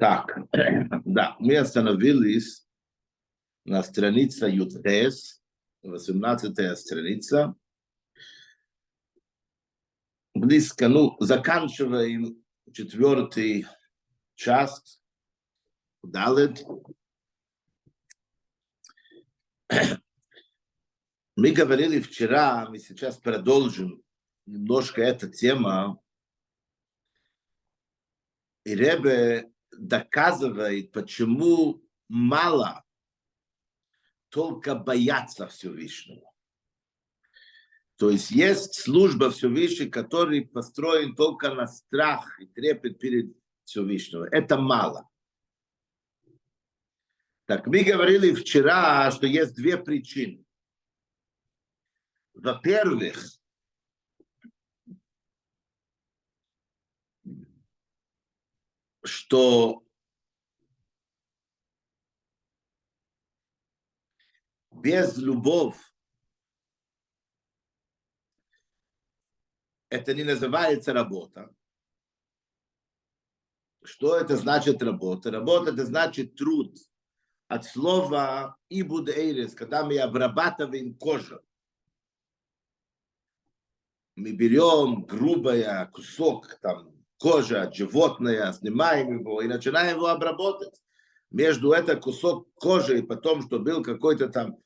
[0.00, 0.34] Так,
[1.04, 2.66] да, мы остановились
[3.66, 5.42] на странице ЮТС,
[5.82, 7.54] 18 страница.
[10.32, 12.42] Близко, ну, заканчиваем
[12.72, 13.66] четвертый
[14.36, 15.02] час,
[16.02, 16.64] Далет.
[21.36, 24.02] Мы говорили вчера, мы сейчас продолжим
[24.46, 26.00] немножко эта тема.
[28.64, 32.84] И Ребе доказывает, почему мало
[34.28, 36.30] только бояться Всевышнего.
[37.96, 44.26] То есть есть служба Всевышнего, который построен только на страх и трепет перед Всевышнего.
[44.30, 45.08] Это мало.
[47.44, 50.44] Так мы говорили вчера, что есть две причины.
[52.32, 53.39] Во-первых,
[59.02, 59.84] что
[64.70, 65.78] без любовь
[69.88, 71.54] это не называется работа.
[73.82, 75.30] Что это значит работа?
[75.30, 76.76] Работа это значит труд.
[77.48, 81.40] От слова ибуд эйрес, когда мы обрабатываем кожу.
[84.14, 90.80] Мы берем грубая кусок там кожа, животное, снимаем его и начинаем его обработать.
[91.30, 94.56] Между это кусок кожи и потом, что был какой-то там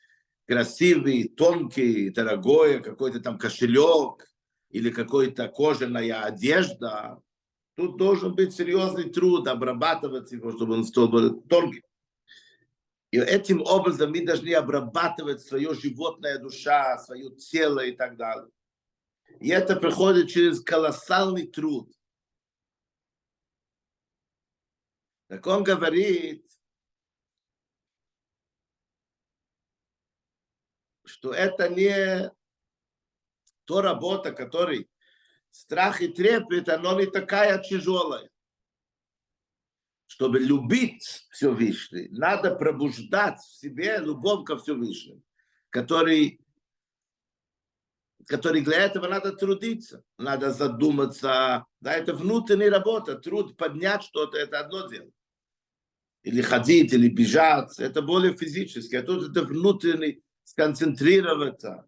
[0.46, 4.24] красивый, тонкий, дорогой, какой-то там кошелек
[4.70, 7.20] или какой-то кожаная одежда,
[7.76, 11.82] тут должен быть серьезный труд обрабатывать его, чтобы он стал тонким.
[13.10, 18.48] И этим образом мы должны обрабатывать свое животная душа, свое тело и так далее.
[19.40, 21.90] И это приходит через колоссальный труд.
[25.28, 26.46] Так он говорит,
[31.04, 32.30] что это не
[33.64, 34.90] то работа, который
[35.50, 38.28] страх и трепет, оно не такая тяжелая.
[40.06, 45.22] Чтобы любить Всевышний, надо пробуждать в себе любовь ко Всевышнему,
[45.70, 46.43] который,
[48.26, 51.64] который для этого надо трудиться, надо задуматься.
[51.80, 55.10] Да, это внутренняя работа, труд поднять что-то, это одно дело.
[56.22, 61.86] Или ходить, или бежать, это более физически, а тут это внутренний сконцентрироваться.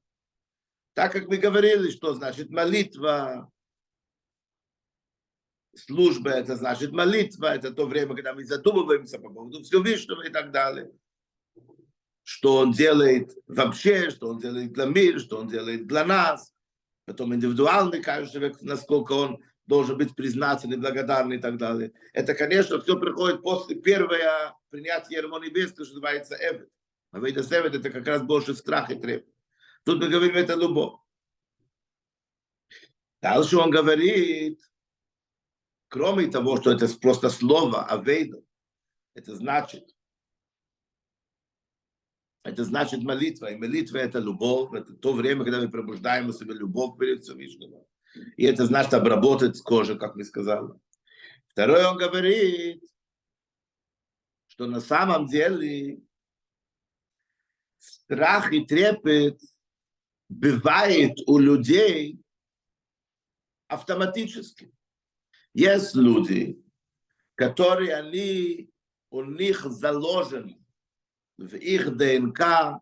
[0.94, 3.50] Так как мы говорили, что значит молитва,
[5.74, 10.50] служба, это значит молитва, это то время, когда мы задумываемся по поводу Всевышнего и так
[10.50, 10.90] далее.
[12.28, 16.52] Что он делает вообще, что он делает для мира, что он делает для нас.
[17.04, 21.92] Потом индивидуальный каждый человек, насколько он должен быть признательный, благодарный и так далее.
[22.12, 26.68] Это, конечно, все приходит после первого принятия Ермо Небесного, что называется Эвет.
[27.12, 29.24] А Вейда Севет это как раз больше страх и треп.
[29.84, 30.98] Тут мы говорим, это любовь.
[33.22, 34.60] Дальше он говорит,
[35.86, 38.42] кроме того, что это просто слово Авейда,
[39.14, 39.95] это значит,
[42.46, 43.46] это значит молитва.
[43.52, 47.84] И молитва это любовь, это то время, когда мы пробуждаем у себя любовь перед Всевышним.
[48.36, 50.70] И это значит обработать кожу, как мы сказали.
[51.48, 52.82] Второе он говорит,
[54.46, 56.00] что на самом деле
[57.78, 59.40] страх и трепет
[60.28, 62.20] бывает у людей
[63.66, 64.72] автоматически.
[65.52, 66.62] Есть люди,
[67.34, 68.70] которые они,
[69.10, 70.64] у них заложены
[71.38, 72.80] в их ДНК,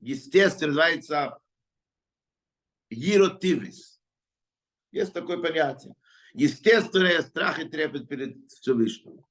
[0.00, 1.38] естественно, называется
[2.90, 4.00] гиротивис.
[4.92, 5.94] Есть такое понятие.
[6.32, 9.24] Естественное страх и трепет перед Всевышним.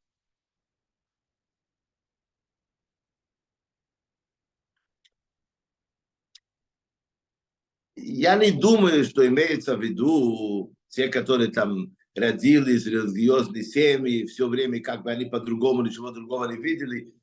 [8.04, 14.82] я не думаю, что имеется в виду те, которые там родились религиозной семьи, все время
[14.82, 17.14] как бы они по-другому ничего другого не видели.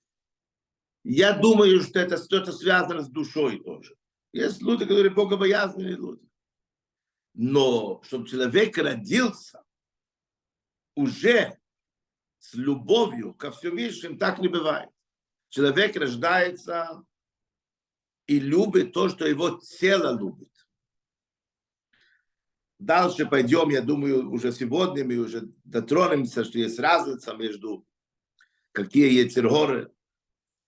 [1.02, 3.96] Я думаю, что это что-то связано с душой тоже.
[4.32, 6.28] Есть люди, которые богобоязные люди.
[7.34, 9.62] Но чтобы человек родился
[10.94, 11.58] уже
[12.38, 14.90] с любовью ко Всевышнему, так не бывает.
[15.48, 17.02] Человек рождается
[18.26, 20.48] и любит то, что его тело любит.
[22.78, 27.86] Дальше пойдем, я думаю, уже сегодня мы уже дотронемся, что есть разница между
[28.72, 29.92] какие есть горы,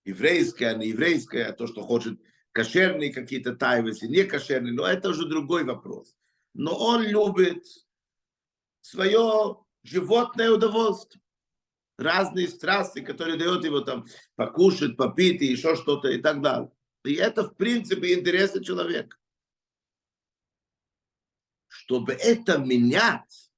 [0.05, 2.19] еврейская, не еврейская, то, что хочет
[2.51, 6.15] кошерные какие-то тайвесы, не кошерные, но это уже другой вопрос.
[6.53, 7.65] Но он любит
[8.81, 11.21] свое животное удовольствие.
[11.97, 14.05] разные страсти, которые дает его там
[14.35, 16.71] покушать, попить и еще что-то и так далее.
[17.05, 19.17] И это, в принципе, интересы человека.
[21.67, 23.51] Чтобы это менять,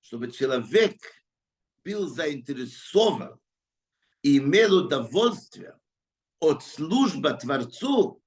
[0.00, 0.96] чтобы человек
[1.84, 3.38] был заинтересован
[4.22, 5.78] и имел удовольствие
[6.38, 8.22] от службы Творцу,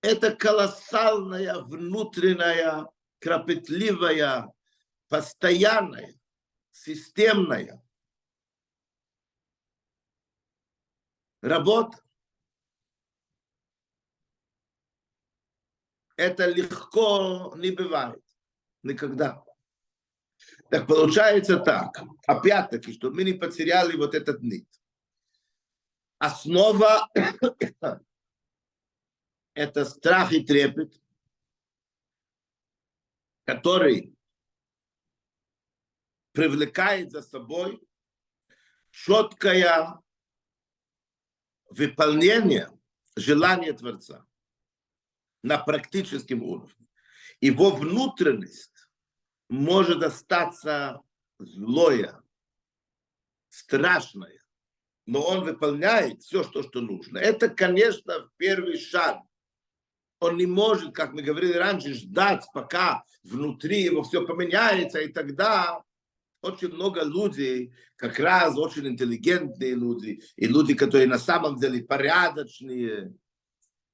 [0.00, 2.86] это колоссальная внутренняя,
[3.18, 4.52] кропотливая,
[5.08, 6.14] постоянная,
[6.70, 7.82] системная
[11.40, 11.98] работа.
[16.16, 18.22] Это легко не бывает.
[18.82, 19.42] Никогда.
[20.70, 22.02] Так получается так.
[22.26, 24.68] Опять-таки, чтобы мы не потеряли вот этот нит.
[26.18, 27.08] Основа
[29.54, 31.00] это страх и трепет,
[33.44, 34.14] который
[36.32, 37.80] привлекает за собой
[38.90, 40.00] четкое
[41.70, 42.68] выполнение
[43.16, 44.26] желания Творца
[45.42, 46.88] на практическом уровне.
[47.40, 48.73] Его внутренность
[49.48, 51.00] может остаться
[51.38, 52.22] злое,
[53.48, 54.42] страшное,
[55.06, 57.18] но он выполняет все, что, что нужно.
[57.18, 59.18] Это, конечно, первый шаг.
[60.20, 65.82] Он не может, как мы говорили раньше, ждать, пока внутри его все поменяется, и тогда
[66.40, 73.14] очень много людей, как раз очень интеллигентные люди, и люди, которые на самом деле порядочные,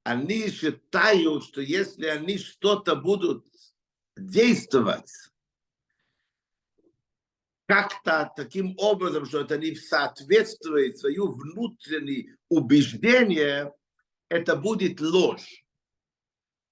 [0.05, 3.46] они считают, что если они что-то будут
[4.17, 5.30] действовать,
[7.70, 13.72] как-то таким образом, что это не соответствует свою внутреннее убеждение,
[14.28, 15.64] это будет ложь.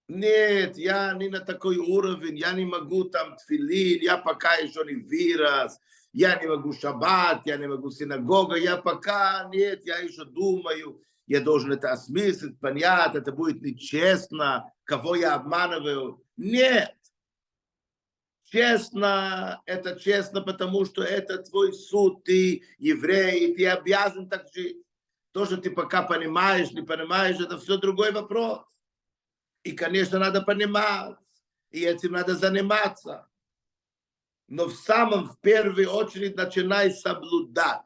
[0.08, 4.96] Нет, я не на такой уровень, я не могу там тфилин, я пока еще не
[4.96, 5.78] вырос,
[6.12, 11.40] я не могу шаббат, я не могу синагога, я пока, нет, я еще думаю, я
[11.40, 16.24] должен это осмыслить, понять, это будет нечестно, кого я обманываю.
[16.36, 16.92] Нет,
[18.50, 24.78] честно, это честно, потому что это твой суд, ты еврей, и ты обязан так жить.
[25.32, 28.60] То, что ты пока понимаешь, не понимаешь, это все другой вопрос.
[29.62, 31.16] И, конечно, надо понимать,
[31.70, 33.28] и этим надо заниматься.
[34.48, 37.82] Но в самом, в первую очередь, начинай соблюдать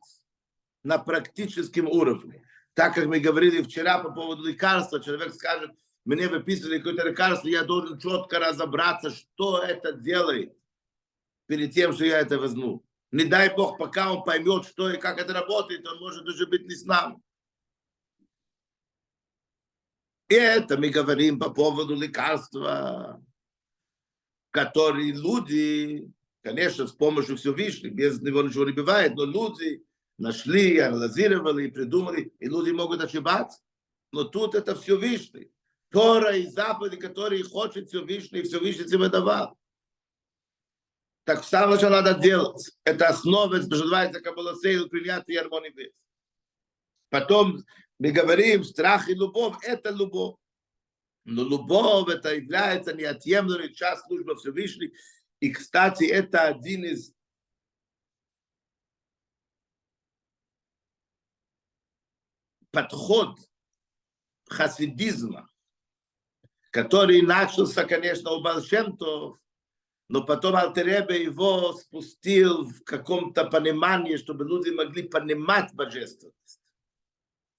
[0.85, 2.45] на практическом уровне.
[2.75, 5.73] Так как мы говорили вчера по поводу лекарства, человек скажет,
[6.05, 10.57] мне выписывали какое-то лекарство, я должен четко разобраться, что это делает
[11.47, 12.85] перед тем, что я это возьму.
[13.13, 16.67] Не дай Бог, пока он поймет, что и как это работает, он может уже быть
[16.67, 17.21] не с нами.
[20.29, 23.23] И это мы говорим по поводу лекарства,
[24.51, 26.11] которые люди,
[26.43, 29.85] конечно, с помощью Всевышнего, без него ничего не бывает, но люди
[30.17, 33.61] нашли, анализировали, придумали, и люди могут ошибаться.
[34.11, 35.51] Но тут это Всевышний.
[35.93, 39.59] Тора и заповеди, которые хочет Всевышний, и Всевышний тебе давал.
[41.25, 42.73] Так самое, что надо делать.
[42.85, 45.93] Это основа, что называется Каббаласейл, принятие гармонии
[47.11, 47.59] Потом
[47.99, 50.37] мы говорим, страх и любовь– это любовь.
[51.25, 54.93] Но любовь– это является неотъемлемой часть службы Всевышней.
[55.41, 57.13] И, кстати, это один из
[62.73, 63.39] подход
[64.49, 65.52] хасидизма,
[66.73, 69.39] который начался, конечно, у Балшемтов,
[70.09, 76.63] но потом Алтеребе его спустил в каком-то понимании, чтобы люди могли понимать божественность,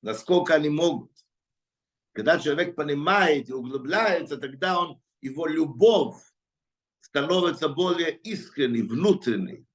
[0.02, 1.12] насколько они могут.
[2.14, 6.20] Когда человек понимает и углубляется, тогда он, его любовь
[7.00, 9.68] становится более искренней, внутренней,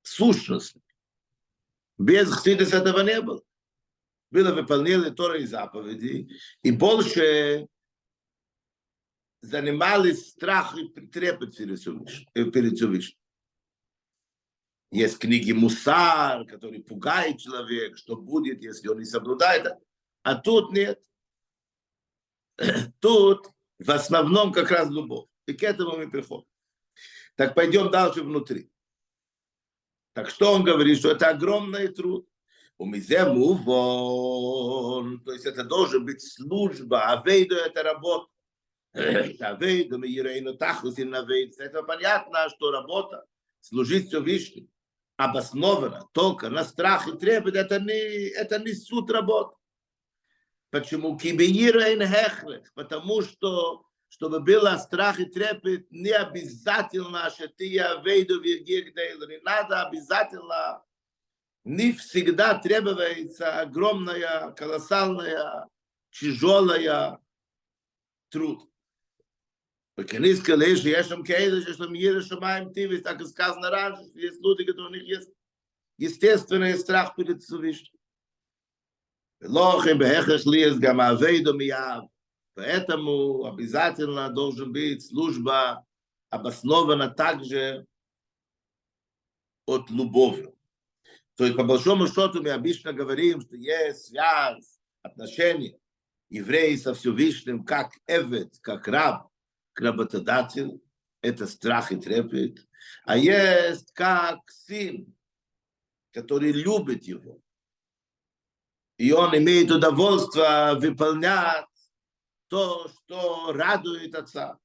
[0.00, 0.82] сущностной.
[1.98, 3.42] Без Хсидис этого не было.
[4.30, 6.30] Было выполнение Тора и заповеди,
[6.62, 7.68] и больше
[9.42, 13.18] занимались страх и трепет перед Всевышним.
[14.92, 19.66] Есть книги Мусар, которые пугают человека, что будет, если он не соблюдает.
[20.22, 21.02] А тут нет.
[23.00, 25.26] Тут в основном как раз любовь.
[25.46, 26.46] И к этому мы приходим.
[27.34, 28.70] Так пойдем дальше внутри.
[30.12, 32.28] Так что он говорит, что это огромный труд.
[32.76, 32.84] У
[33.54, 35.20] вон.
[35.24, 38.28] То есть это должен быть служба, а вейду это работа.
[38.94, 41.58] Авейду мы Ерейну Тахлус и Навейд.
[41.58, 43.24] Это понятно, что работа,
[43.60, 44.68] служить Всевышнему,
[45.16, 49.56] обоснована только на страх и трепет, это не, это не суд работы.
[50.70, 51.18] Почему?
[52.74, 58.44] Потому что чтобы было страх и трепет, не обязательно, что ты я вейду в.
[58.44, 60.84] Не надо обязательно,
[61.64, 65.66] не всегда требуется огромная, колоссальная,
[66.10, 67.20] тяжелая
[68.28, 68.68] труд.
[69.96, 74.18] Бекелис калеш, я шам кейда, я шам ира шамаем тивис, так и сказано раньше, что
[74.18, 75.30] есть люди, которые у них есть
[75.98, 77.98] естественный страх перед Всевышним.
[79.42, 82.08] Лох им бехах ли есть гама вейдом яв.
[82.54, 85.86] Поэтому обязательно должен быть служба
[86.30, 87.86] обоснована также
[89.66, 90.56] от любовью.
[91.36, 95.78] То есть, по большому счету, мы обычно говорим, что есть связь, отношения
[96.30, 99.31] евреи со Всевышним, как эвет, как раб
[99.72, 100.82] к работодателю,
[101.20, 102.66] это страх и трепет,
[103.04, 105.14] а есть как сын,
[106.12, 107.40] который любит его.
[108.98, 111.66] И он имеет удовольствие выполнять
[112.48, 114.58] то, что радует отца.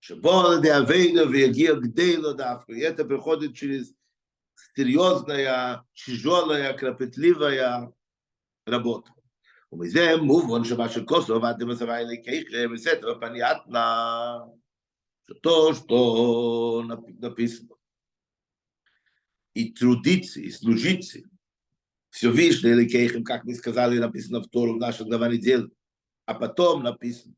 [0.00, 2.72] Шабол де Авейда Вегия Гдейло Давка.
[2.72, 3.92] И это приходит через
[4.74, 7.92] серьезная, тяжелая, кропотливая
[8.66, 9.15] работа.
[9.75, 14.37] ומזה מובן שמה שכוסו עבדתם בצבא אלוקיכם בסתר פנייתנה,
[15.37, 16.83] что, что
[17.19, 17.75] написано.
[19.53, 21.19] И трудиться, и служиться.
[22.09, 25.69] Все Всевышний или Кейхем, как мы сказали, написано в Тору в нашем глава недели.
[26.25, 27.35] А потом написано,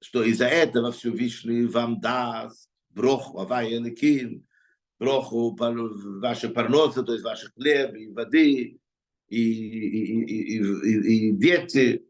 [0.00, 4.46] что из-за этого все Всевышний вам даст броху, авай эликим,
[4.98, 8.78] броху ваши парносы, то есть ваши хлеб и воды,
[9.33, 12.05] и, и, и, и, и дети.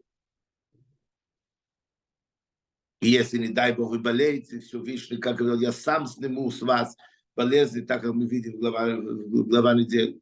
[3.02, 6.62] И если, не дай Бог, вы болеете, все Всевышний, как говорил, я сам сниму с
[6.62, 6.96] вас
[7.36, 10.20] болезни, так как мы видим глава, глава недели.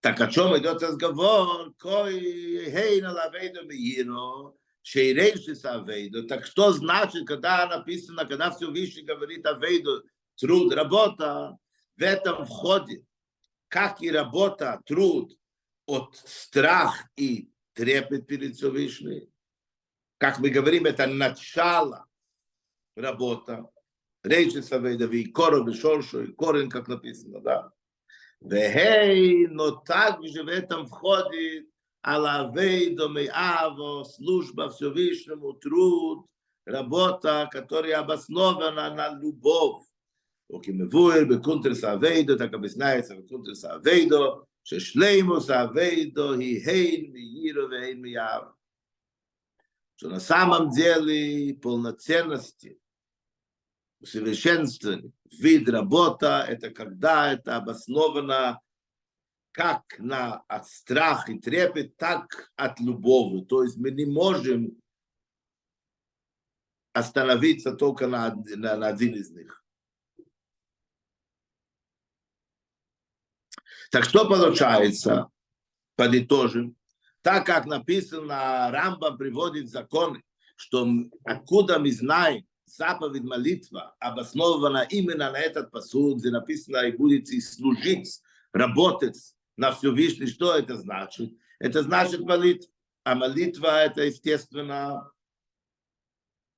[0.00, 1.74] Так о чем идет разговор?
[1.78, 2.12] Кой
[2.70, 6.26] хей на лавейду миино, шейрейшис авейду.
[6.26, 10.02] Так что значит, когда написано, когда все Всевышний говорит авейду,
[10.36, 11.58] труд, работа,
[11.96, 13.04] в этом входит
[13.70, 15.38] как и работа, труд
[15.86, 19.28] от страх и трепет перед Всевышним.
[20.18, 22.06] Как мы говорим, это начало
[22.96, 23.70] работа.
[24.22, 27.72] Речь Савейдави, коров и шоршу, и корень, как написано, да.
[28.40, 31.68] Вехей, но также в этом входит
[32.02, 36.26] Алавей Домеаво, служба Всевышнему, труд,
[36.66, 39.84] работа, которая обоснована на любовь.
[40.55, 48.43] וכמבואר בקונטרס אביידו, תקה בסנייץ בקונטרס אביידו, ששלימוס אביידו היא הן מיירו והן מייב.
[49.97, 52.77] Что на самом деле полноценности,
[54.01, 58.59] усовершенствование, вид работа, это когда это обосновано
[59.51, 63.45] как на от страха и трепет, так от любови.
[63.45, 64.77] То есть мы не можем
[66.91, 69.58] остановиться только на, на, на один из них.
[73.90, 75.28] Так что получается,
[75.96, 76.76] подытожим,
[77.22, 80.22] так как написано, Рамба приводит законы,
[80.56, 80.88] что
[81.24, 88.22] откуда мы знаем, заповедь молитва обоснована именно на этот посуд, где написано, и будете служить,
[88.52, 89.18] работать
[89.56, 90.26] на Всевышний.
[90.26, 91.32] Что это значит?
[91.58, 92.70] Это значит молитва.
[93.02, 95.10] А молитва это, естественно,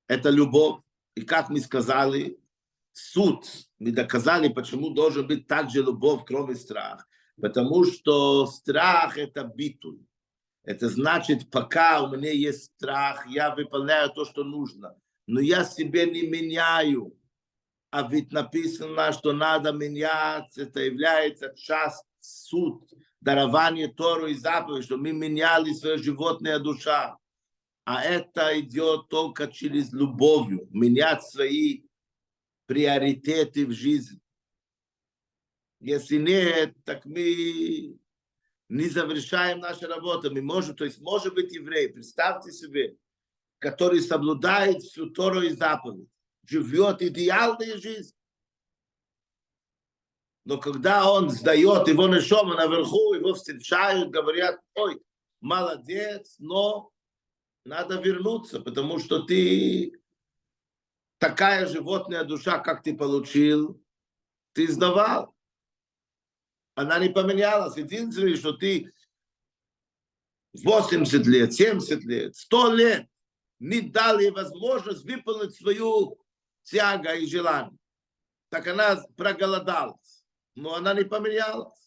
[0.07, 0.83] это любовь.
[1.15, 2.39] И как мы сказали,
[2.93, 3.47] суд,
[3.79, 7.07] мы доказали, почему должен быть также любовь, кроме страха.
[7.41, 10.01] Потому что страх– это битуль.
[10.65, 14.97] Это значит, пока у меня есть страх, я выполняю то, что нужно.
[15.27, 17.19] Но я себе не меняю.
[17.91, 20.63] А ведь написано, что надо меняться.
[20.63, 22.89] Это является часть суд,
[23.21, 27.19] дарование Тору и заповедь, что мы меняли свою животная душа.
[27.85, 31.83] А это идет только через любовью, менять свои
[32.67, 34.22] приоритеты в жизни.
[35.83, 37.99] Если нет, так мы
[38.69, 40.31] не завершаем нашу работу.
[40.31, 42.97] Мы можем, то есть может быть еврей, представьте себе,
[43.59, 46.09] который соблюдает всю Тору и заповедь,
[46.47, 48.17] живет идеальной жизнью.
[50.45, 55.03] Но когда он сдает его нишома наверху, его встречают, говорят, ой,
[55.41, 56.93] молодец, но
[57.65, 60.01] надо вернуться, потому что ты
[61.19, 63.83] такая животная душа, как ты получил,
[64.53, 65.35] ты сдавал
[66.75, 67.77] она не поменялась.
[67.77, 68.93] Единственное, что ты
[70.53, 73.07] 80 лет, 70 лет, 100 лет
[73.59, 76.19] не дали возможность выполнить свою
[76.63, 77.79] тягу и желание.
[78.51, 80.25] Так она проголодалась,
[80.55, 81.83] но она не поменялась.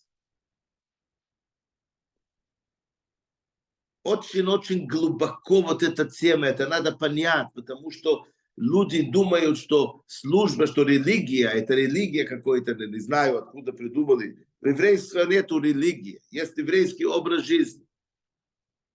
[4.06, 8.25] очень-очень глубоко вот эта тема, это надо понять, потому что
[8.56, 14.48] люди думают, что служба, что религия, это религия какой-то, не знаю, откуда придумали.
[14.66, 17.88] В еврействе нет религии, есть еврейский образ жизни.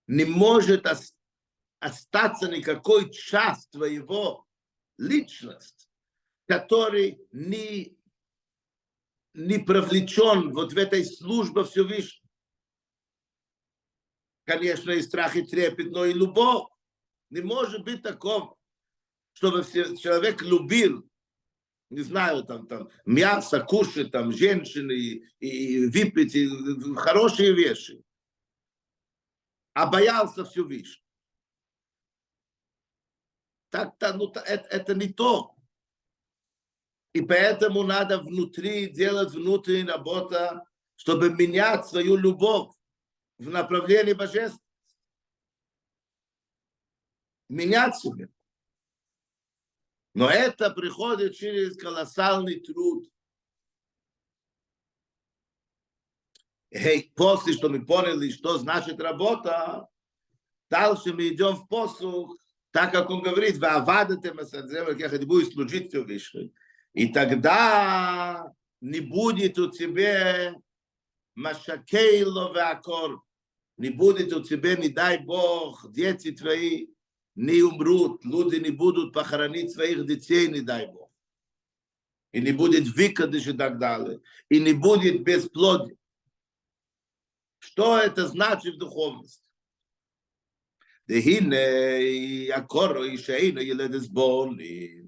[0.05, 0.85] Не может
[1.79, 4.45] остаться никакой часть твоего
[4.97, 5.87] личности,
[6.45, 7.97] который не,
[9.33, 12.29] не привлечен вот в этой службе Всевышнего.
[14.43, 16.67] Конечно, и страх, и трепет, но и любовь.
[17.29, 18.57] Не может быть такого
[19.33, 21.09] чтобы человек любил,
[21.91, 26.47] не знаю, там, там мясо кушать, там, женщины, и, и выпить, и
[26.95, 28.01] хорошие вещи,
[29.73, 31.05] а боялся Всевышнего.
[33.69, 35.55] Так-то, ну, это, это не то.
[37.13, 42.73] И поэтому надо внутри делать внутреннюю работу, чтобы менять свою любовь
[43.37, 44.59] в направлении божества.
[47.49, 48.29] Менять себя.
[50.13, 53.07] Но это приходит через колоссальный труд.
[56.69, 59.87] И после, что мы поняли, что значит работа,
[60.69, 62.37] дальше мы идем в посух,
[62.71, 66.53] так как он говорит, вы авадате как это будет служить Всевышний.
[66.93, 70.55] И тогда не будет у тебя
[71.35, 73.21] машакейло вакор,
[73.77, 76.87] не будет у тебя, не дай Бог, дети твои,
[77.35, 81.09] не умрут, люди не будут похоронить своих детей, не дай Бог.
[82.31, 84.21] И не будет выкидыш и так далее.
[84.49, 85.97] И не будет бесплодия.
[87.59, 89.43] Что это значит в духовности?
[91.07, 95.05] Дехине, акоро, и шейна, еледес боли.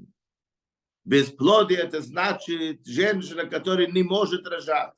[1.06, 4.94] Бесплодие это значит женщина, которая не может рожать.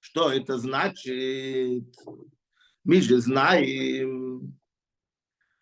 [0.00, 1.94] Что это значит?
[2.84, 4.57] Мы же знаем,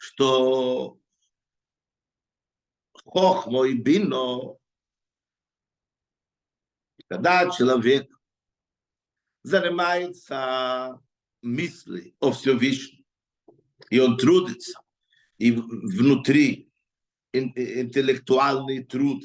[0.07, 1.01] что
[3.05, 4.57] хохмо и бино,
[7.09, 8.09] когда человек
[9.43, 11.03] занимается
[11.43, 13.05] мысли о Всевышнем,
[13.91, 14.81] и он трудится,
[15.39, 16.71] и внутри
[17.33, 19.25] интеллектуальный труд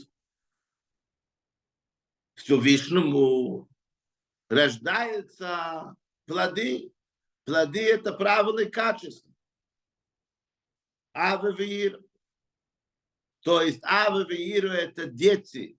[2.34, 3.70] Всевышнему
[4.50, 6.92] рождаются плоды.
[7.46, 9.31] Плоды– это правильные качества.
[11.14, 12.00] Веир.
[13.44, 15.78] То есть Веир это дети.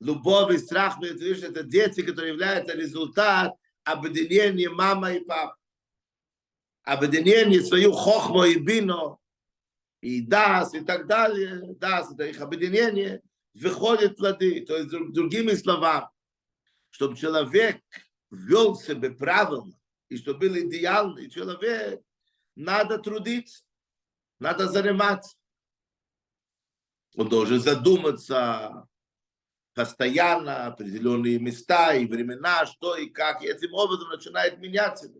[0.00, 5.56] Любовь и страх это дети, которые являются результат объединения мама и папа.
[6.82, 9.18] Объединение свою хохмо и бино,
[10.00, 11.74] и дас, и так далее.
[11.78, 13.22] Дас, это их объединение,
[13.54, 14.64] выходят плоды.
[14.66, 16.08] То есть, другими словами,
[16.90, 17.80] чтобы человек
[18.30, 22.02] вел себя правильно, и чтобы был идеальный человек,
[22.56, 23.64] надо трудиться
[24.41, 25.35] Надо заниматься.
[27.15, 28.87] Он должен задуматься
[29.73, 35.11] постоянно, определенные места и времена, что и как, и этим образом начинает меняться.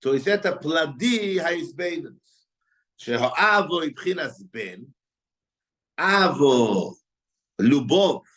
[0.00, 2.48] То есть это плоды האיזבנינס,
[2.96, 4.84] שהאבו מבחינס בן,
[5.98, 6.94] אבו,
[7.58, 8.28] любовь,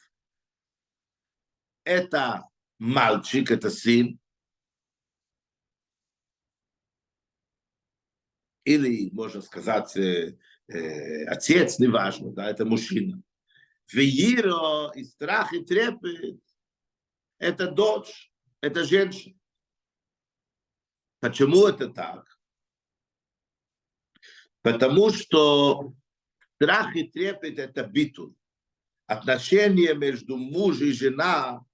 [1.86, 2.44] это
[2.80, 4.18] мальчик, это сын,
[8.65, 13.23] или, можно сказать, э, э, отец, неважно, да, это мужчина.
[13.93, 16.41] Веиро и страх и трепет–
[17.39, 19.39] это дочь, это женщина.
[21.21, 22.39] Почему это так?
[24.63, 25.95] Потому что
[26.55, 28.35] страх и трепет– это битуль.
[29.07, 31.65] Отношения между муж и жена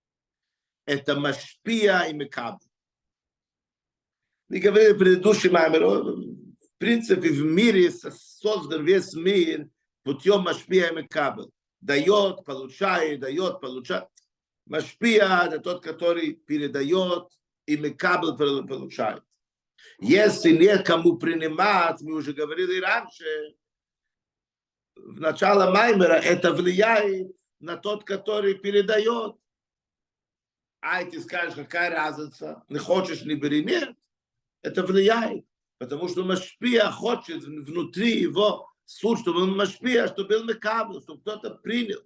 [0.84, 2.62] –это машпия и мекаб.
[4.50, 9.68] Мы говорили в предыдущем маймере, в принципе, в мире создан весь мир
[10.02, 11.52] путем Машпия и Мекабел.
[11.80, 14.08] Дает, получает, дает, получает.
[14.66, 17.28] Машпия– это тот, который передает,
[17.66, 19.22] и Мекабел получает.
[20.00, 23.54] Если некому принимать, мы уже говорили раньше,
[24.96, 29.36] в начало Маймера, это влияет на тот, который передает.
[30.80, 32.64] А ты скажешь, какая разница?
[32.68, 33.94] Не хочешь, не бери, нет
[34.62, 35.44] это влияет.
[35.78, 41.50] Потому что Машпия хочет внутри его суд, чтобы он Машпия, чтобы был Мекабл, чтобы кто-то
[41.56, 42.02] принял.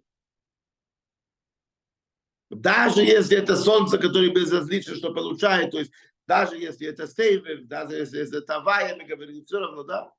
[2.50, 5.92] Даже если это солнце, которое безразлично, что получает, то есть
[6.26, 10.12] даже если это сейвер, даже если это вая, мы говорим, все равно, да.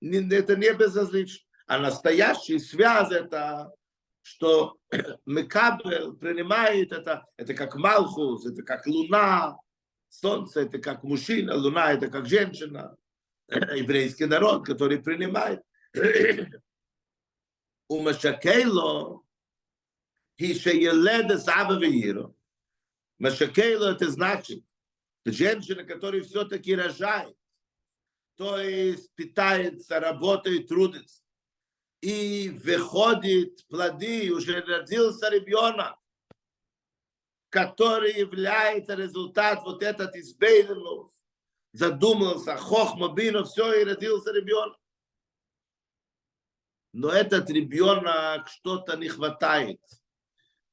[0.00, 1.46] Это не безразлично.
[1.66, 3.72] А настоящий связь это
[4.22, 4.76] что
[5.26, 9.58] Мекабель принимает это, это как Малхус, это как Луна,
[10.12, 12.96] Солнце это как мужчина, Луна это как женщина,
[13.48, 15.62] еврейский народ, который принимает.
[17.88, 19.22] У Машакейло,
[20.38, 22.34] Хишееледа Саба Веиро.
[23.18, 24.62] Машакейло это значит,
[25.24, 27.36] женщина, которая все-таки рожает,
[28.36, 31.22] то есть питается, работает, трудится.
[32.02, 36.01] И выходит плоды, уже родился ребенок,
[37.52, 41.12] который является результат вот этот избейленус,
[41.72, 44.80] задумался, хохма, бину, все, и родился ребенок.
[46.94, 49.82] Но этот ребенок что-то не хватает.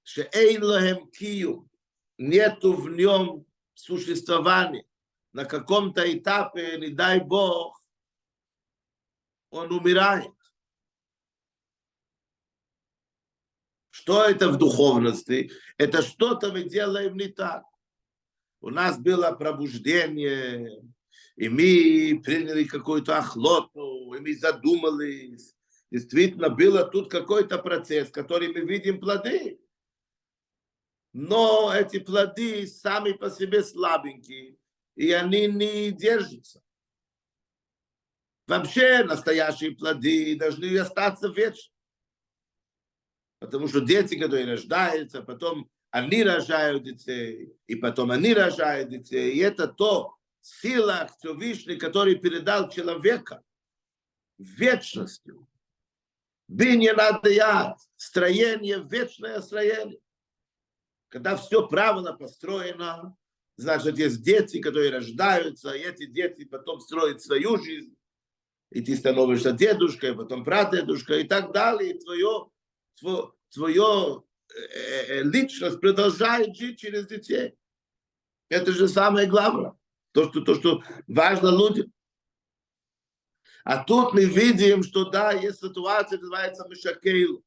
[0.03, 1.69] Шеэйн кию,
[2.17, 4.85] нету в нем существования.
[5.33, 7.83] На каком-то этапе, не дай Бог,
[9.49, 10.31] он умирает.
[13.99, 15.51] Что это в духовности?
[15.77, 17.65] Это что-то мы делаем не так.
[18.61, 20.81] У нас было пробуждение,
[21.35, 25.53] и мы приняли какую-то охлоту, и мы задумались.
[25.91, 29.59] Действительно, было тут какой-то процесс, который мы видим плоды.
[31.11, 34.55] Но эти плоды сами по себе слабенькие,
[34.95, 36.61] и они не держатся.
[38.47, 41.73] Вообще настоящие плоды должны остаться вечно.
[43.39, 49.31] Потому что дети, которые рождаются, потом они рожают детей, и потом они рожают детей.
[49.33, 53.41] И это то сила Всевышний, который передал человека
[54.37, 55.47] вечностью.
[56.47, 59.99] Бинья надо я, строение, вечное строение.
[61.09, 63.15] Когда все правильно построено,
[63.55, 67.95] значит, есть дети, которые рождаются, и эти дети потом строят свою жизнь,
[68.71, 72.49] и ты становишься дедушкой, потом прадедушкой и так далее, и твое
[73.51, 77.55] твое э, личность продолжает жить через детей.
[78.49, 79.73] Это же самое главное.
[80.11, 81.93] То, что, то, что важно людям.
[83.63, 87.43] А тут мы видим, что да, есть ситуация, называется Мишакейл.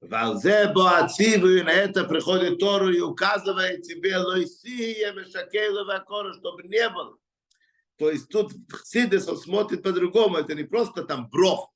[0.00, 6.88] Валзебо Ациву, и на это приходит Тору и указывает тебе Лойсия, Мишакейлу, Вакора, чтобы не
[6.90, 7.16] было.
[7.98, 11.71] То есть тут Хсидес смотрит по-другому, это не просто там брох,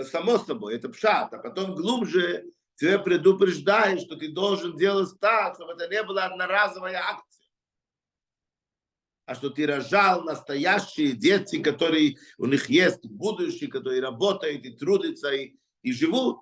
[0.00, 2.44] это само собой, это пшат, а потом глубже
[2.76, 7.48] тебе предупреждает, что ты должен делать так, чтобы это не была одноразовая акция.
[9.26, 15.30] А что ты рожал настоящие дети, которые у них есть будущее, которые работают и трудятся
[15.30, 16.40] и, и живут.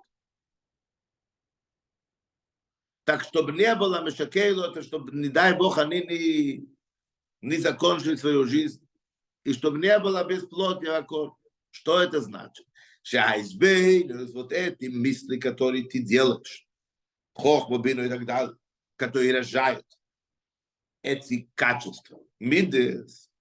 [3.03, 6.67] Так, чтобы не было Мешакейлу, это чтобы, не дай Бог, они не,
[7.41, 8.83] не закончили свою жизнь.
[9.43, 11.05] И чтобы не было бесплодия.
[11.71, 12.68] Что это значит?
[13.09, 16.67] Шайсбейнус, вот эти мысли, которые ты делаешь,
[17.33, 18.55] хохма, бину и так далее,
[18.97, 19.85] которые рожают
[21.01, 22.19] эти качества.
[22.39, 23.31] Мидес.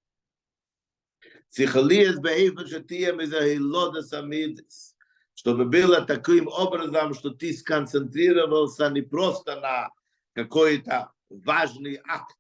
[1.51, 4.97] Цихалиес бейфа шатием из ахилодаса мидес.
[5.35, 9.91] Чтобы было таким образом, что ты сконцентрировался не просто на
[10.33, 12.37] какой-то важный акт,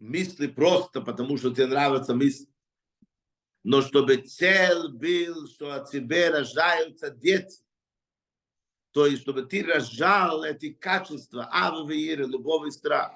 [0.00, 2.51] мысли просто, потому что тебе нравятся мысли
[3.64, 7.62] но чтобы цель был, что от тебя рождаются дети.
[8.90, 13.12] То есть, чтобы ты рождал эти качества, ававииры, любовь и страх.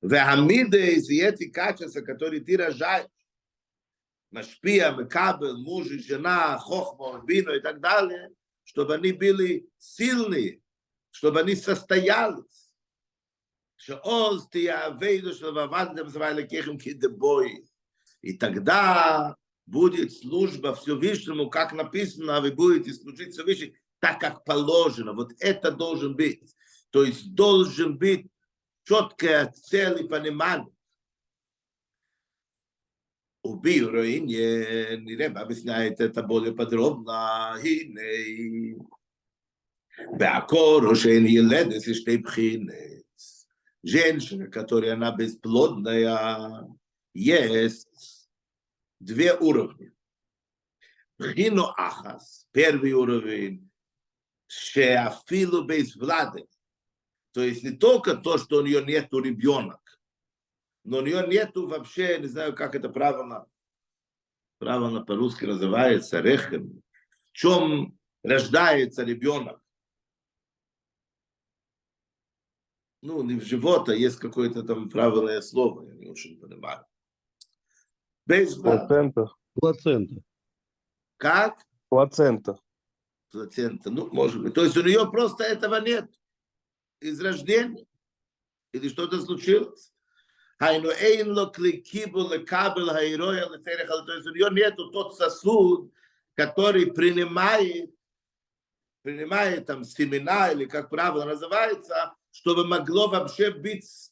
[0.00, 3.08] Вехамиды из эти качества, которые ты рождаешь,
[4.30, 8.32] Машпия, Мекабел, муж и жена, Хохма, Бину и так далее,
[8.64, 10.60] чтобы они были сильные,
[11.10, 12.72] чтобы они состоялись.
[14.02, 17.64] Оз ты авейду, что ваваднем звали кехем кидебой.
[18.24, 25.12] И тогда будет служба Всевышнему, как написано, «А вы будете служить Всевышнему так, как положено.
[25.12, 26.56] Вот это должен быть.
[26.90, 28.26] То есть должен быть
[28.84, 30.72] четкая цель и понимание.
[33.42, 37.58] Убей руине, не Реб объясняет это более подробно.
[43.82, 46.66] Женщина, которая она бесплодная,
[47.14, 48.28] есть
[49.00, 49.92] две уровня.
[51.20, 53.70] Хину Ахас, первый уровень,
[54.46, 56.46] Шеафилу без влады.
[57.32, 59.80] То есть не только то, что у нее нет ребенок,
[60.84, 63.46] но у нее нету вообще, не знаю, как это правильно,
[64.58, 69.60] правильно по-русски называется, рехем, в чем рождается ребенок.
[73.02, 76.86] Ну, не в живота, есть какое-то там правильное слово, я не очень понимаю.
[78.26, 78.78] Бейсбол.
[78.78, 79.30] Плацента.
[79.54, 80.22] Плацента.
[81.16, 81.58] Как?
[81.88, 82.58] Плацента.
[83.30, 84.54] Плацента, ну, может быть.
[84.54, 86.10] То есть у нее просто этого нет.
[87.00, 87.86] Из рождения.
[88.72, 89.92] Или что-то случилось.
[90.58, 94.04] Хайну эйнло кликибу лекабель хайроя летерехал.
[94.06, 95.92] То есть у нее нету тот сосуд,
[96.34, 97.94] который принимает
[99.02, 104.10] принимает там семена или как правило называется, чтобы могло вообще быть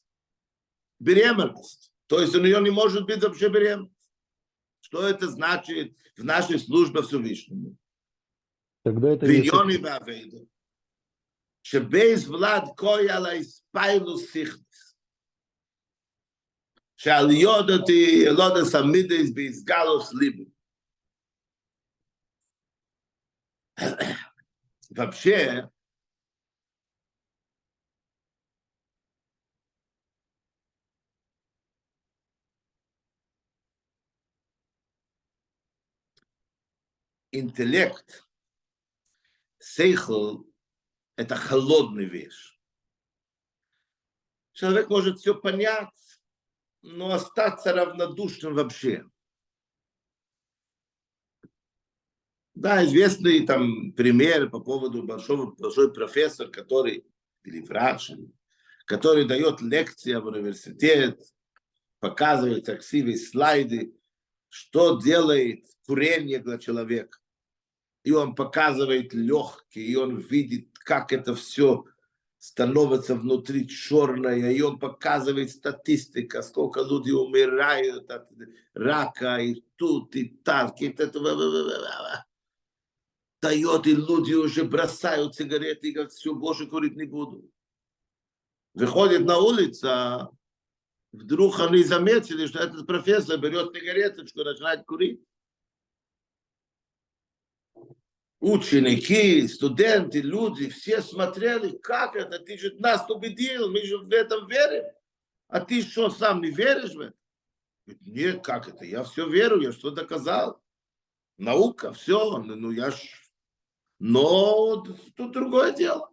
[0.99, 1.91] беременность.
[2.09, 4.02] То есть у нее не может быть вообще беременность.
[4.93, 7.79] Что это значит в нашей службе Всевышнему?
[8.85, 10.47] Тогда это Виньони Вавейда.
[11.63, 14.99] Шебейс Влад Кояла Испайлу Сихнис.
[16.97, 20.53] Шальода ты Лода Самида из Бейсгалус Либу.
[24.91, 25.71] Вообще,
[37.33, 38.29] интеллект,
[39.59, 40.45] сейхл–
[41.17, 42.59] это холодная вещь.
[44.53, 45.89] Человек может все понять,
[46.83, 49.05] но остаться равнодушным вообще.
[52.55, 57.07] Да, известный там пример по поводу большого, большой профессор, который,
[57.45, 58.13] или врач,
[58.85, 61.19] который дает лекции в университет,
[61.99, 63.97] показывает красивые слайды,
[64.51, 67.22] что делает курение для человека.
[68.05, 71.85] И он показывает легкие, и он видит, как это все
[72.39, 78.29] становится внутри черное, и он показывает статистика, сколько людей умирают от
[78.75, 81.21] рака, и тут, и так, и это
[83.41, 87.49] дает, и люди уже бросают сигареты и говорят, все, больше курить не буду.
[88.75, 90.31] Выходит на улицу, а
[91.13, 95.21] вдруг они заметили, что этот профессор берет сигареточку, начинает курить.
[98.43, 104.49] Ученики, студенты, люди, все смотрели, как это, ты же нас убедил, мы же в этом
[104.49, 104.85] верим.
[105.47, 107.15] А ты что, сам не веришь в это?
[108.01, 110.61] Нет, как это, я все верю, я что доказал.
[111.39, 112.97] Наука, все, ну я ж
[114.05, 114.83] но
[115.15, 116.11] тут другое дело.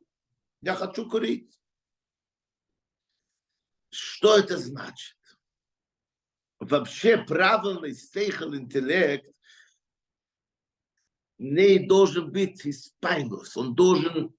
[0.62, 1.60] Я хочу курить.
[3.90, 5.18] Что это значит?
[6.60, 9.36] Вообще правильный стейхл интеллект
[11.40, 14.34] не должен быть испайнус, он должен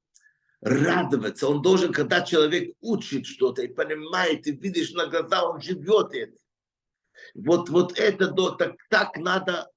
[0.61, 6.15] радоваться, он должен, когда человек учит что-то и понимает, и видишь на глаза, он живет
[6.15, 6.39] это.
[7.35, 9.71] Вот, вот это так, так надо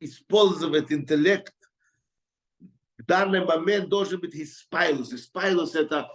[0.00, 1.54] использовать интеллект
[3.00, 5.12] в данный момент должен быть испайлус.
[5.12, 6.08] Испайлус это,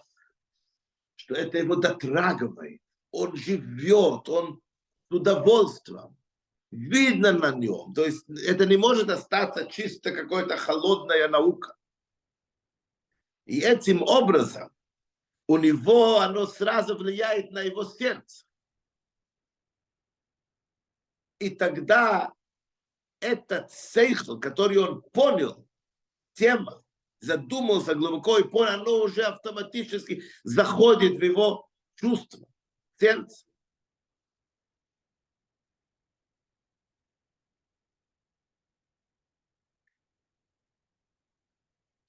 [1.15, 2.81] что это его дотрагивает.
[3.11, 4.61] Он живет, он
[5.09, 6.15] с удовольствием.
[6.75, 7.93] Видно на нем.
[7.93, 11.77] То есть это не может остаться чисто какая-то холодная наука.
[13.45, 14.69] И этим образом
[15.47, 18.45] у него оно сразу влияет на его сердце.
[21.39, 22.33] И тогда
[23.21, 25.65] этот сейхл, который он понял,
[26.33, 26.83] тема,
[27.21, 32.45] задумался глубоко и понял, оно уже автоматически заходит в его чувство,
[32.99, 33.45] сердце.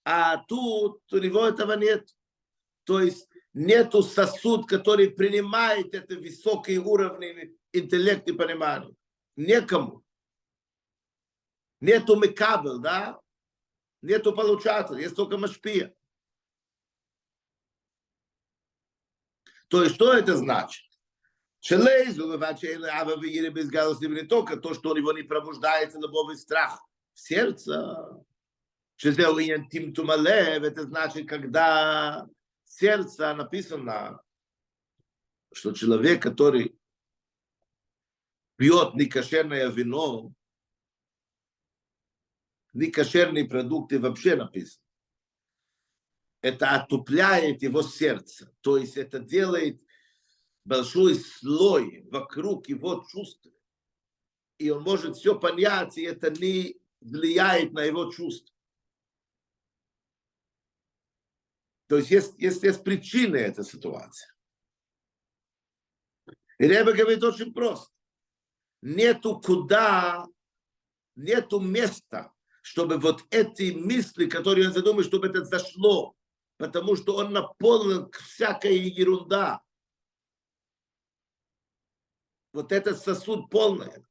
[0.09, 2.09] А тут у него этого нет.
[2.85, 8.95] То есть нету сосуд, который принимает это высокие уровни интеллекта и понимания.
[9.35, 10.05] Некому.
[11.81, 13.21] Нету мекабел, да?
[14.01, 15.93] Нету получателя, есть только машпия.
[19.67, 20.85] То есть, что это значит?
[21.59, 22.29] Шелейзу,
[24.15, 26.81] не только то, что у него не пробуждается любовь и страх
[27.13, 28.25] в сердце.
[30.63, 32.27] Это значит, когда
[32.65, 34.23] сердце написано,
[35.53, 36.79] что человек, который
[38.57, 40.33] пьет некошерное вино,
[42.73, 44.83] некошерные продукты вообще написано.
[46.41, 48.55] Это отупляет его сердце.
[48.61, 49.83] То есть это делает
[50.65, 53.47] большой слой вокруг его чувств.
[54.59, 58.56] И он может все понять, и это не влияет на его чувства.
[61.88, 64.32] То есть есть, есть, есть причины этой ситуации.
[66.58, 67.92] И Ребе говорит очень просто.
[68.82, 70.26] Нету куда,
[71.16, 76.16] нету места, чтобы вот эти мысли, которые он задумает, чтобы это зашло,
[76.58, 79.62] потому что он наполнен всякая ерунда.
[82.54, 84.06] Вот этот сосуд полный.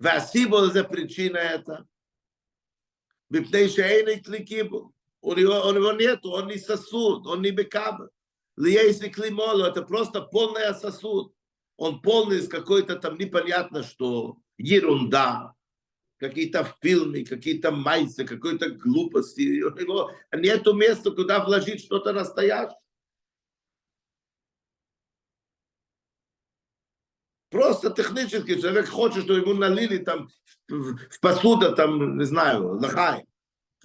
[0.00, 1.84] והסיבו זה причина это.
[3.30, 4.28] מפני שאין את
[5.25, 8.09] у него, у него нету, он не сосуд, он не бекаб.
[8.57, 11.33] Лиейси климоло, это просто полный сосуд.
[11.77, 15.55] Он полный из какой-то там непонятно что, ерунда,
[16.17, 19.63] какие-то фильмы, какие-то майсы, какой-то глупости.
[19.63, 22.77] У него нету места, куда вложить что-то настоящее.
[27.49, 30.29] Просто технически человек хочет, чтобы ему налили там
[30.69, 33.25] в, в посуду, там, не знаю, лохай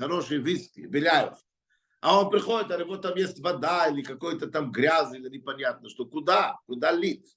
[0.01, 1.35] хорошие виски, беляев.
[2.01, 6.07] А он приходит, а его там есть вода или какой-то там грязь, или непонятно что.
[6.07, 6.59] Куда?
[6.67, 7.37] Куда лить?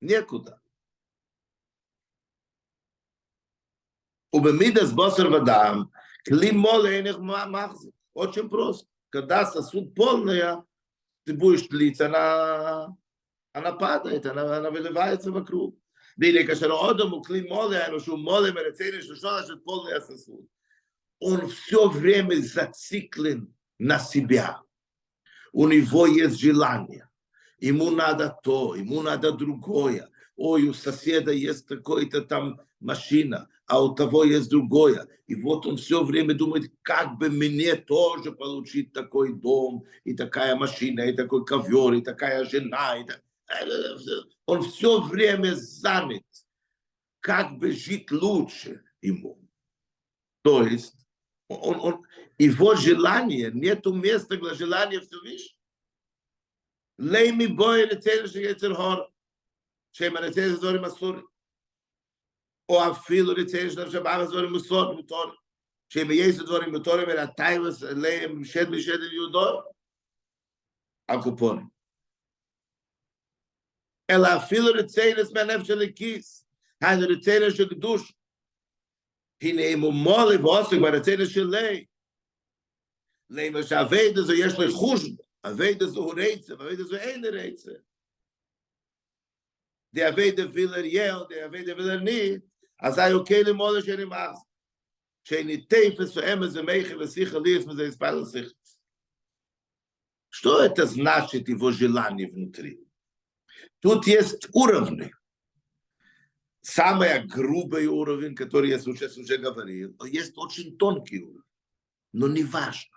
[0.00, 0.58] Некуда.
[4.32, 5.92] Убемидас босер вадам,
[6.24, 7.94] климолейных махзик.
[8.14, 8.88] Очень просто.
[9.10, 10.64] Когда сосуд полная,
[11.24, 12.96] ты будешь тлиться на
[13.52, 15.76] она падает, она, она выливается вокруг.
[16.16, 20.48] Или кашер одам укли моле, а что моле мерецели, что что значит полный сосуд.
[21.20, 24.62] Он все время зациклен на себя.
[25.52, 27.08] У него есть желание.
[27.58, 30.08] Ему надо то, ему надо другое.
[30.36, 35.06] Ой, у соседа есть какой-то там машина, а у того есть другое.
[35.26, 40.56] И вот он все время думает, как бы мне тоже получить такой дом, и такая
[40.56, 43.22] машина, и такой ковер, и такая жена, и так
[44.46, 46.24] он все время занят,
[47.20, 49.38] как бы жить лучше ему.
[50.42, 50.99] То есть
[51.50, 52.06] он, он,
[52.38, 55.56] его желание, нету места для желания все вещи.
[56.96, 59.10] Лей ми бой или цель, she я цель хор,
[59.90, 61.22] что я мэрэ цель зори масури.
[62.68, 65.36] О афил или цель, что я бага зори мусор, мутор.
[65.88, 69.10] Что я мэ есть зори мутор, и мэра тайвас, лей им шед ми шед ил
[69.10, 69.64] юдор.
[71.06, 71.70] А купоне.
[74.06, 75.92] Эла афил или цель, из мэ нефшелы.
[79.41, 81.85] הנה אם הוא מולי ועוסק ברציינס של לי,
[83.29, 87.71] למה שהאבד הזה יש לו חושבו, אבד הזה הוא רצה, ואבד הזה אין רצה.
[89.93, 92.41] די אבד will er yell, די אבד will er nicht,
[92.79, 94.45] אז היו כאלה מולי שאני מאחז.
[95.23, 98.55] שאני תפס ואמא זה מייכי ושיחה לי, אז זה יספר לשיחה.
[100.29, 102.85] Что это значит его желание внутри?
[103.79, 105.09] Тут есть уровни.
[106.72, 111.42] Самый грубый уровень, который я сейчас уже говорил, есть очень тонкий уровень,
[112.12, 112.96] но не важно.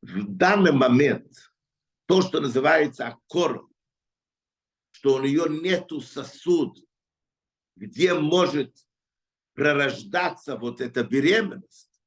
[0.00, 1.52] В данный момент
[2.06, 3.66] то, что называется аккорд,
[4.92, 6.78] что у нее нету сосуд,
[7.76, 8.74] где может
[9.52, 12.00] пророждаться вот эта беременность,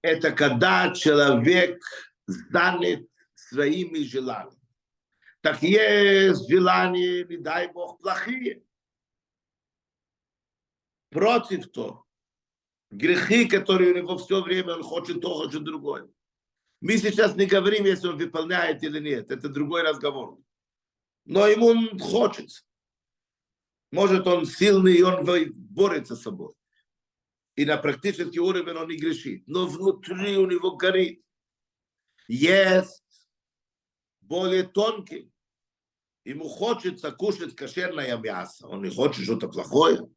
[0.00, 1.78] это когда человек
[2.26, 4.66] занят своими желаниями.
[5.42, 8.64] Так есть желание, не дай Бог, плохие.
[11.10, 12.04] Против то.
[12.90, 16.08] Грехи, которые у него все время, он хочет то, хочет другое.
[16.80, 19.30] Мы сейчас не говорим, если он выполняет или нет.
[19.30, 20.38] Это другой разговор.
[21.24, 22.48] Но ему он хочет.
[23.92, 26.54] Может, он сильный, и он борется с собой.
[27.56, 29.46] И на практический уровень он не грешит.
[29.46, 31.22] Но внутри у него горит.
[32.28, 33.28] Есть
[34.20, 35.30] более тонкий.
[36.24, 40.08] Ему хочется кушать кошерное мясо, он не хочет что-то плохое,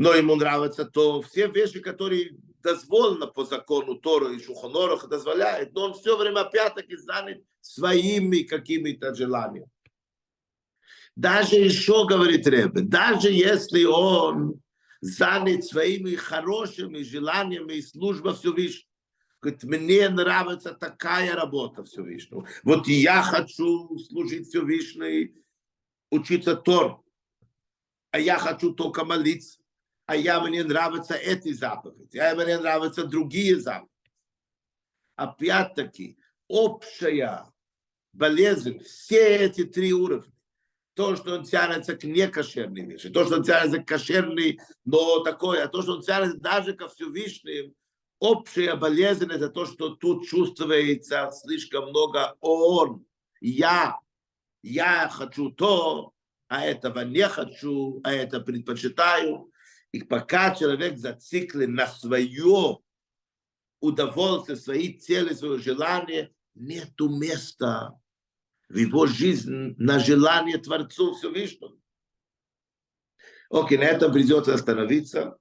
[0.00, 2.30] но ему нравится то, все вещи, которые
[2.62, 9.14] дозволено по закону Тору и Шухонорах дозволяет, но он все время опять-таки занят своими какими-то
[9.14, 9.68] желаниями.
[11.16, 14.62] Даже еще, говорит Ребе, даже если он
[15.02, 18.86] занят своими хорошими желаниями и служба Всевышнего,
[19.42, 22.46] Говорит, мне нравится такая работа Всевышнего.
[22.62, 25.34] Вот я хочу служить Всевышней,
[26.10, 27.02] учиться Тор.
[28.10, 29.59] А я хочу только молиться.
[30.10, 32.18] А я, мне нравятся эти заповеди.
[32.18, 33.92] А мне нравятся другие заповеди.
[35.14, 36.18] Опять-таки,
[36.48, 37.44] общая
[38.12, 40.32] болезнь, все эти три уровня.
[40.94, 45.62] То, что он тянется к некошерной вещи, то, что он тянется к кошерной, но такое,
[45.62, 47.72] а то, что он тянется даже ко Всевышним,
[48.18, 53.06] общая болезнь это то, что тут чувствуется слишком много он,
[53.40, 53.96] я,
[54.64, 56.12] я хочу то,
[56.48, 59.52] а этого не хочу, а это предпочитаю.
[59.92, 62.78] И пока человек зациклен на свое
[63.80, 67.98] удовольствие, свои цели, свое желание, нету места
[68.68, 71.76] в его жизни на желание Творцу Всевышнего.
[73.50, 75.36] Окей, на этом придется остановиться.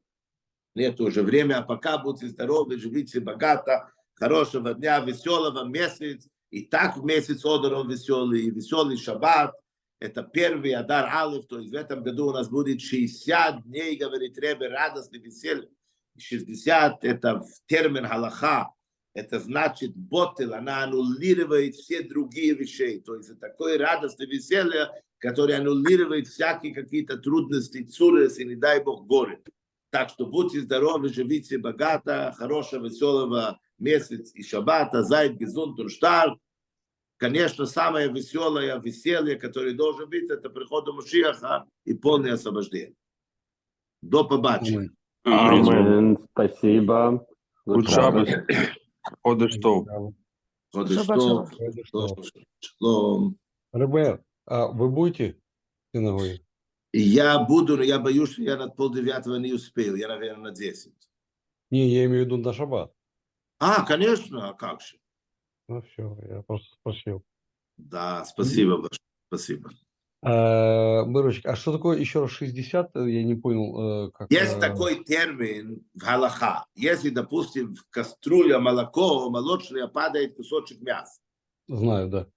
[0.73, 6.27] Нет уже время, а пока будьте здоровы, живите богато, хорошего дня, веселого месяца.
[6.49, 9.53] И так в месяц Одор он веселый, и веселый шаббат,
[9.99, 14.37] это первый Адар Алиф, то есть в этом году у нас будет 60 дней, говорит
[14.37, 15.69] Ребе, радостный веселье.
[16.17, 18.73] 60 это термин Галаха,
[19.13, 23.01] это значит ботел, она аннулирует все другие вещи.
[23.05, 28.83] То есть это такое радостное веселье, которое аннулирует всякие какие-то трудности, цурес и, не дай
[28.83, 29.41] Бог, горе.
[29.91, 36.37] Так что будьте здоровы, живите богато, хорошего, веселого месяца и шаббата, зайд, гизун, турштар.
[37.19, 42.95] Конечно, самое веселое веселье, которое должен быть, это приход Машиаха и полное освобождение.
[44.01, 44.89] До побачення.
[45.25, 46.17] Амин.
[46.31, 47.27] Спасибо.
[47.67, 48.29] Good Shabbos.
[49.21, 49.85] Ходиш то.
[50.73, 51.49] Ходиш Шаббат тов,
[51.83, 52.17] шалом.
[52.61, 53.37] шлом.
[53.73, 55.37] Ребер, а вы будете
[55.91, 56.41] в синагоге?
[56.93, 59.95] Я буду, но я боюсь, что я на полдевятого не успею.
[59.97, 60.93] Я, наверное, на 10.
[61.69, 62.93] Не, я имею в виду на шаббат.
[63.59, 64.97] А, конечно, а как же.
[65.69, 67.23] Ну все, я просто спросил.
[67.77, 68.99] Да, спасибо большое.
[69.27, 69.69] Спасибо.
[70.23, 72.95] А, Мирочек, а что такое еще раз 60?
[72.95, 74.31] Я не понял, э, как...
[74.31, 76.65] Есть э, такой термин в Галаха.
[76.73, 81.21] Если, допустим, в кастрюле молоко, молочное падает кусочек мяса.
[81.67, 82.27] Знаю, да.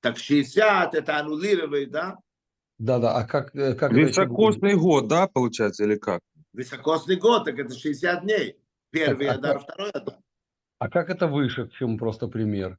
[0.00, 2.18] Так 60 это аннулирует, да?
[2.76, 3.56] Да-да, а как...
[3.56, 3.90] э, как?
[3.90, 6.20] Високосный год, да, получается, или как?
[6.52, 8.58] Високосный год, так это 60 дней.
[8.90, 10.18] Первый Так, а Адар, как- второй Адар.
[10.78, 12.78] А как это выше, чем просто пример?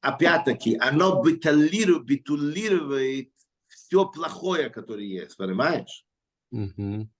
[0.00, 3.30] Опять-таки, оно биталирует, битулирует
[3.66, 6.04] все плохое, которое есть, понимаешь?
[6.50, 7.10] Мгм.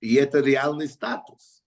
[0.00, 1.62] И это реальный статус.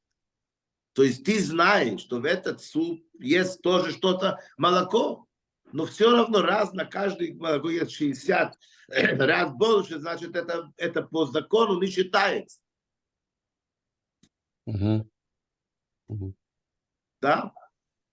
[0.94, 5.28] То есть ты знаешь, что в этот суп есть тоже что-то молоко,
[5.72, 8.58] но все равно раз на каждый молоко есть 60
[8.88, 12.60] раз больше, значит, это, это по закону не считается.
[14.66, 15.10] Мгм.
[16.08, 16.36] Мгм.
[17.22, 17.52] Да?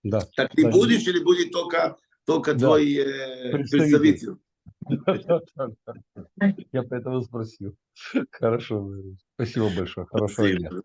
[0.03, 0.19] Да.
[0.35, 0.71] Так ты Да.
[0.71, 2.59] будешь или будет только, только Да.
[2.59, 4.37] твой э, Представитель.
[6.71, 7.75] Я поэтому спросил.
[8.31, 8.91] Хорошо.
[9.35, 10.07] Спасибо большое.
[10.07, 10.81] Спасибо.